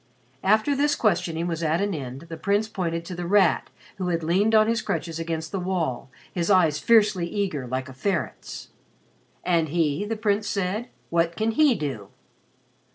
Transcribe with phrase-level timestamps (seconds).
[0.43, 3.69] After this questioning was at an end the Prince pointed to The Rat
[3.99, 7.93] who had leaned on his crutches against the wall, his eyes fiercely eager like a
[7.93, 8.69] ferret's.
[9.43, 10.89] "And he?" the Prince said.
[11.11, 12.07] "What can he do?"